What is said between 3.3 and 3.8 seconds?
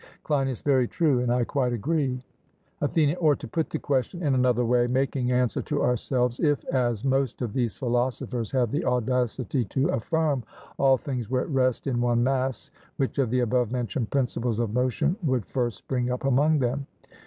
to put the